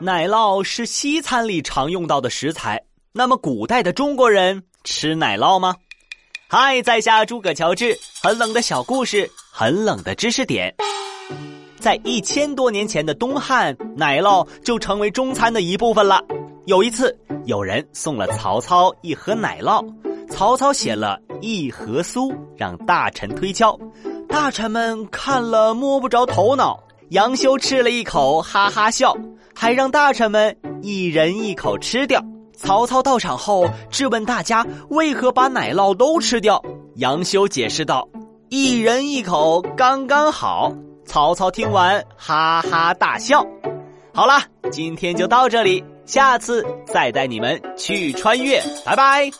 [0.00, 2.82] 奶酪是西餐里常用到的食材，
[3.12, 5.74] 那么古代的中国人吃奶酪吗？
[6.48, 10.74] 嗨，在下诸葛乔治，很冷的小故事，很冷的知识点。
[11.78, 16.22] 在一千多年前的东汉，奶酪就成为中餐的一部分了。
[16.66, 17.16] 有一次，
[17.46, 19.84] 有人送了曹操一盒奶酪，
[20.28, 23.78] 曹操写了一盒酥，让大臣推敲。
[24.28, 26.78] 大臣们看了摸不着头脑。
[27.10, 29.16] 杨修吃了一口，哈哈笑，
[29.54, 32.22] 还让大臣们一人一口吃掉。
[32.56, 36.62] 曹操到场后质问大家为何把奶酪都吃掉，
[36.94, 38.08] 杨修解释道
[38.48, 40.72] ：“一人一口刚刚好。”
[41.04, 43.44] 曹操听完哈哈大笑。
[44.14, 49.30] 好了，今天就到这里，下次再带你们去穿越，拜拜。